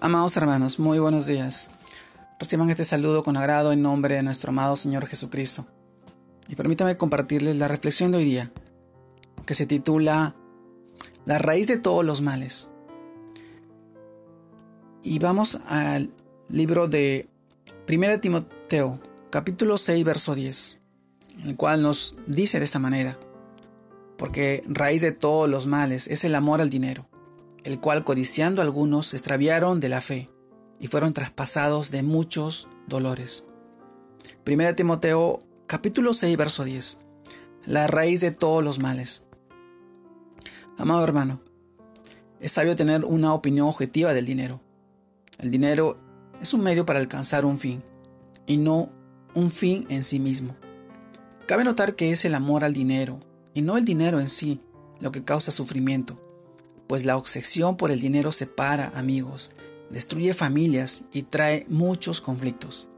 [0.00, 1.72] Amados hermanos, muy buenos días.
[2.38, 5.66] Reciban este saludo con agrado en nombre de nuestro amado Señor Jesucristo.
[6.46, 8.52] Y permítame compartirles la reflexión de hoy día,
[9.44, 10.36] que se titula
[11.24, 12.68] La raíz de todos los males.
[15.02, 16.12] Y vamos al
[16.48, 17.28] libro de
[17.88, 20.78] 1 Timoteo, capítulo 6, verso 10,
[21.44, 23.18] el cual nos dice de esta manera,
[24.16, 27.08] porque raíz de todos los males es el amor al dinero
[27.68, 30.30] el cual codiciando algunos se extraviaron de la fe
[30.80, 33.44] y fueron traspasados de muchos dolores.
[34.46, 37.02] 1 Timoteo capítulo 6 verso 10.
[37.66, 39.26] La raíz de todos los males.
[40.78, 41.42] Amado hermano,
[42.40, 44.62] es sabio tener una opinión objetiva del dinero.
[45.36, 45.98] El dinero
[46.40, 47.84] es un medio para alcanzar un fin
[48.46, 48.88] y no
[49.34, 50.56] un fin en sí mismo.
[51.44, 53.20] Cabe notar que es el amor al dinero
[53.52, 54.62] y no el dinero en sí
[55.00, 56.18] lo que causa sufrimiento
[56.88, 59.52] pues la obsesión por el dinero separa amigos,
[59.90, 62.88] destruye familias y trae muchos conflictos.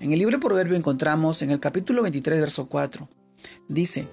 [0.00, 3.08] En el libro Proverbio encontramos en el capítulo 23, verso 4,
[3.68, 4.08] dice,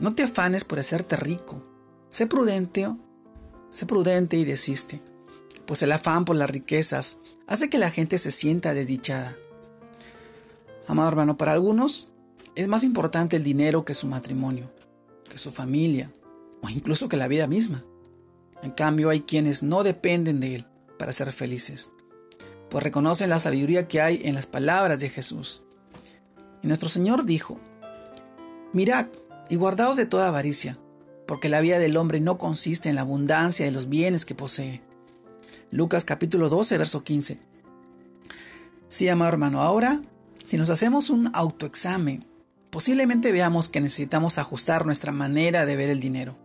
[0.00, 1.62] no te afanes por hacerte rico,
[2.10, 2.88] sé prudente,
[3.70, 5.00] sé prudente y desiste,
[5.64, 9.36] pues el afán por las riquezas hace que la gente se sienta desdichada.
[10.88, 12.08] Amado hermano, para algunos
[12.56, 14.72] es más importante el dinero que su matrimonio,
[15.30, 16.10] que su familia
[16.62, 17.84] o incluso que la vida misma.
[18.62, 20.66] En cambio, hay quienes no dependen de Él
[20.98, 21.92] para ser felices,
[22.68, 25.62] pues reconocen la sabiduría que hay en las palabras de Jesús.
[26.62, 27.60] Y nuestro Señor dijo,
[28.72, 29.06] Mirad
[29.48, 30.78] y guardaos de toda avaricia,
[31.26, 34.82] porque la vida del hombre no consiste en la abundancia de los bienes que posee.
[35.70, 37.38] Lucas capítulo 12, verso 15.
[38.88, 40.00] Sí, amado hermano, ahora,
[40.44, 42.24] si nos hacemos un autoexamen,
[42.70, 46.36] posiblemente veamos que necesitamos ajustar nuestra manera de ver el dinero.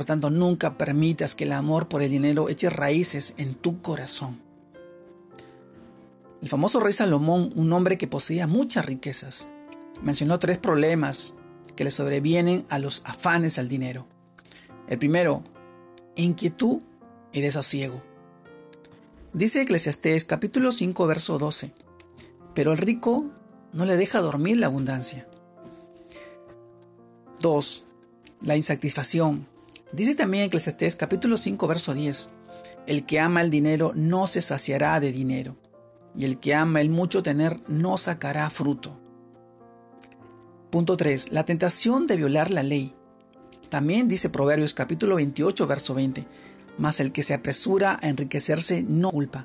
[0.00, 4.40] Por tanto, nunca permitas que el amor por el dinero eche raíces en tu corazón.
[6.40, 9.48] El famoso rey Salomón, un hombre que poseía muchas riquezas,
[10.00, 11.36] mencionó tres problemas
[11.76, 14.06] que le sobrevienen a los afanes al dinero.
[14.88, 15.42] El primero,
[16.16, 16.78] inquietud
[17.34, 18.02] y desasiego.
[19.34, 21.72] Dice Eclesiastés capítulo 5 verso 12,
[22.54, 23.26] pero el rico
[23.74, 25.28] no le deja dormir la abundancia.
[27.42, 27.86] 2.
[28.40, 29.50] La insatisfacción.
[29.92, 32.30] Dice también Eclesiastés capítulo 5 verso 10,
[32.86, 35.56] el que ama el dinero no se saciará de dinero,
[36.16, 39.00] y el que ama el mucho tener no sacará fruto.
[40.70, 41.32] Punto 3.
[41.32, 42.94] La tentación de violar la ley.
[43.68, 46.24] También dice Proverbios capítulo 28 verso 20,
[46.78, 49.44] mas el que se apresura a enriquecerse no culpa.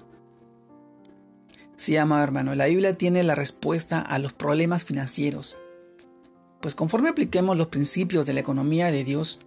[1.75, 5.57] Sí, amado hermano, la Biblia tiene la respuesta a los problemas financieros.
[6.61, 9.41] Pues conforme apliquemos los principios de la economía de Dios,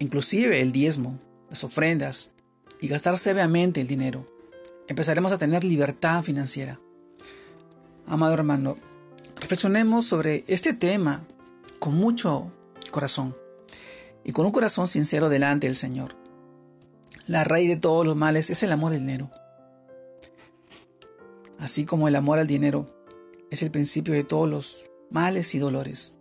[0.00, 1.18] inclusive el diezmo,
[1.48, 2.32] las ofrendas
[2.80, 4.26] y gastar severamente el dinero,
[4.88, 6.80] empezaremos a tener libertad financiera.
[8.06, 8.76] Amado hermano,
[9.36, 11.24] reflexionemos sobre este tema
[11.78, 12.50] con mucho
[12.90, 13.36] corazón
[14.24, 16.16] y con un corazón sincero delante del Señor.
[17.26, 19.30] La raíz de todos los males es el amor al dinero.
[21.58, 23.04] Así como el amor al dinero
[23.50, 26.14] es el principio de todos los males y dolores.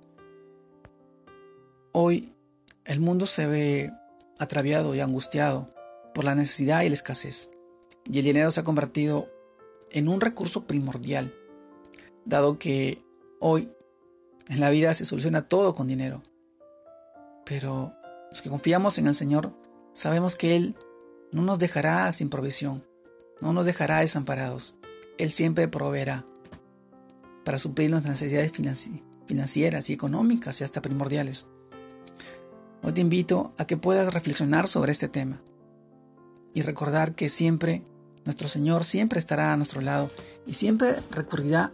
[1.93, 2.33] Hoy
[2.89, 3.93] el mundo se ve
[4.39, 5.69] atraviado y angustiado
[6.15, 7.51] por la necesidad y la escasez,
[8.11, 9.29] y el dinero se ha convertido
[9.91, 11.31] en un recurso primordial,
[12.25, 13.03] dado que
[13.39, 13.71] hoy
[14.47, 16.23] en la vida se soluciona todo con dinero.
[17.45, 17.93] Pero
[18.31, 19.53] los que confiamos en el Señor
[19.93, 20.75] sabemos que Él
[21.31, 22.87] no nos dejará sin provisión,
[23.39, 24.79] no nos dejará desamparados.
[25.19, 26.25] Él siempre proveerá
[27.45, 28.51] para suplir nuestras necesidades
[29.27, 31.47] financieras y económicas y hasta primordiales.
[32.81, 35.41] Hoy te invito a que puedas reflexionar sobre este tema
[36.53, 37.83] y recordar que siempre
[38.25, 40.09] nuestro Señor siempre estará a nuestro lado
[40.45, 41.71] y siempre recurrirá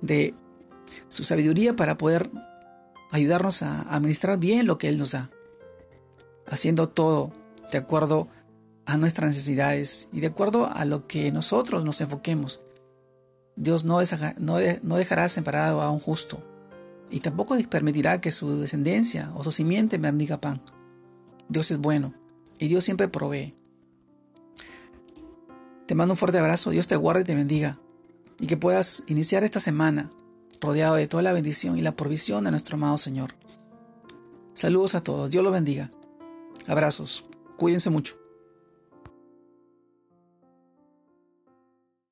[0.00, 0.34] de
[1.08, 2.30] su sabiduría para poder
[3.10, 5.30] ayudarnos a administrar bien lo que Él nos da,
[6.46, 7.32] haciendo todo
[7.70, 8.28] de acuerdo
[8.86, 12.60] a nuestras necesidades y de acuerdo a lo que nosotros nos enfoquemos.
[13.54, 13.98] Dios no,
[14.38, 16.42] no dejará separado a un justo,
[17.10, 20.62] y tampoco permitirá que su descendencia o su simiente bendiga pan.
[21.48, 22.14] Dios es bueno
[22.58, 23.54] y Dios siempre provee.
[25.86, 27.78] Te mando un fuerte abrazo, Dios te guarde y te bendiga
[28.38, 30.10] y que puedas iniciar esta semana
[30.60, 33.34] rodeado de toda la bendición y la provisión de nuestro amado Señor.
[34.54, 35.90] Saludos a todos, Dios los bendiga.
[36.66, 37.24] Abrazos,
[37.56, 38.19] cuídense mucho.